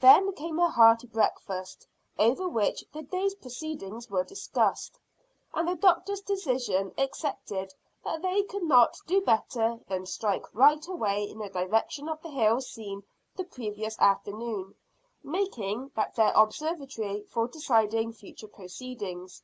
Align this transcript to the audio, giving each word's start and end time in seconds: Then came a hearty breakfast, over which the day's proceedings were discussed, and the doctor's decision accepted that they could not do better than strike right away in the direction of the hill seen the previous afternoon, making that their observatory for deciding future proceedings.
Then 0.00 0.32
came 0.32 0.58
a 0.58 0.70
hearty 0.70 1.06
breakfast, 1.06 1.86
over 2.18 2.48
which 2.48 2.82
the 2.94 3.02
day's 3.02 3.34
proceedings 3.34 4.08
were 4.08 4.24
discussed, 4.24 4.98
and 5.52 5.68
the 5.68 5.74
doctor's 5.74 6.22
decision 6.22 6.94
accepted 6.96 7.74
that 8.02 8.22
they 8.22 8.42
could 8.44 8.62
not 8.62 8.96
do 9.06 9.20
better 9.20 9.78
than 9.86 10.06
strike 10.06 10.46
right 10.54 10.82
away 10.88 11.24
in 11.24 11.40
the 11.40 11.50
direction 11.50 12.08
of 12.08 12.22
the 12.22 12.30
hill 12.30 12.62
seen 12.62 13.02
the 13.36 13.44
previous 13.44 13.98
afternoon, 13.98 14.74
making 15.22 15.90
that 15.94 16.14
their 16.14 16.32
observatory 16.34 17.24
for 17.24 17.46
deciding 17.46 18.14
future 18.14 18.48
proceedings. 18.48 19.42